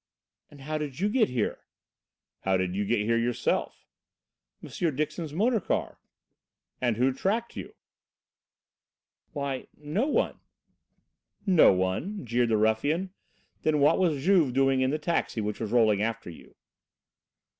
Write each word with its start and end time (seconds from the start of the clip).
"And 0.49 0.61
how 0.61 0.79
did 0.79 0.99
you 0.99 1.09
get 1.09 1.29
here?" 1.29 1.59
"How 2.39 2.57
did 2.57 2.75
you 2.75 2.85
get 2.85 3.01
here 3.05 3.19
yourself?" 3.19 3.85
"M. 4.63 4.95
Dixon's 4.95 5.31
motor 5.31 5.59
car." 5.59 5.99
"And 6.81 6.97
who 6.97 7.13
tracked 7.13 7.55
you?" 7.55 7.75
"Why 9.33 9.67
no 9.77 10.07
one." 10.07 10.39
"No 11.45 11.71
one?" 11.71 12.25
jeered 12.25 12.49
the 12.49 12.57
ruffian. 12.57 13.13
"Then 13.61 13.79
what 13.79 13.99
was 13.99 14.23
Juve 14.23 14.53
doing 14.53 14.81
in 14.81 14.89
the 14.89 14.97
taxi 14.97 15.39
which 15.39 15.59
was 15.59 15.71
rolling 15.71 16.01
after 16.01 16.31
you?" 16.31 16.55